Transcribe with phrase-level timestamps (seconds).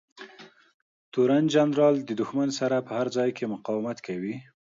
[1.13, 4.35] تورن جنرال د دښمن سره په هر ځای کې مقاومت کوي.